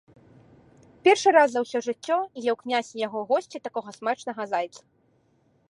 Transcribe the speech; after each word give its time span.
Першы 1.07 1.29
раз 1.37 1.49
за 1.55 1.59
ўсё 1.65 1.79
жыццё 1.87 2.17
еў 2.49 2.55
князь 2.63 2.91
і 2.95 3.03
яго 3.07 3.19
госці 3.33 3.57
такога 3.69 3.89
смачнага 3.99 4.43
зайца. 4.55 4.81